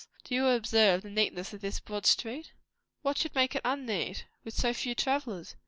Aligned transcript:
Do 0.23 0.33
you 0.33 0.47
observe 0.47 1.03
the 1.03 1.11
neatness 1.11 1.53
of 1.53 1.61
this 1.61 1.79
broad 1.79 2.07
street?" 2.07 2.53
"What 3.03 3.19
should 3.19 3.35
make 3.35 3.53
it 3.53 3.61
unneat? 3.63 4.25
with 4.43 4.55
so 4.55 4.73
few 4.73 4.95
travellers?" 4.95 5.55